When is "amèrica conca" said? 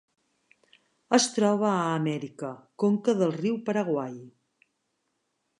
1.99-3.17